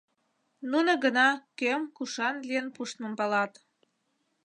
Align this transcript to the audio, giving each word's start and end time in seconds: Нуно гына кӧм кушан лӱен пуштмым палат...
Нуно 0.71 0.91
гына 1.03 1.27
кӧм 1.59 1.81
кушан 1.95 2.35
лӱен 2.47 2.67
пуштмым 2.75 3.13
палат... 3.19 3.51